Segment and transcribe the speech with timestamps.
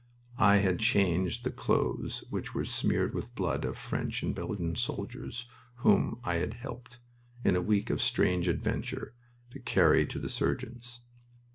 [0.39, 5.45] I had changed the clothes which were smeared with blood of French and Belgian soldiers
[5.75, 6.97] whom I had helped,
[7.45, 9.13] in a week of strange adventure,
[9.51, 11.01] to carry to the surgeons.